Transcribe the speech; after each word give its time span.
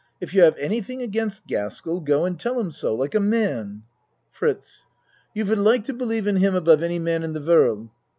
If 0.19 0.33
you 0.33 0.41
have 0.41 0.57
anything 0.57 1.03
against 1.03 1.45
Gaskell 1.45 1.99
go 1.99 2.25
and 2.25 2.39
tell 2.39 2.59
him 2.59 2.71
so 2.71 2.95
like 2.95 3.13
a 3.13 3.19
man. 3.19 3.83
FRITZ 4.31 4.87
You 5.35 5.45
would 5.45 5.59
like 5.59 5.83
to 5.83 5.93
believe 5.93 6.25
in 6.25 6.37
him 6.37 6.55
above 6.55 6.81
any 6.81 6.97
man 6.97 7.21
in 7.21 7.33
the 7.33 7.39
world? 7.39 7.87